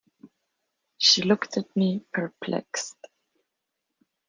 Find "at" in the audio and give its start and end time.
1.57-1.75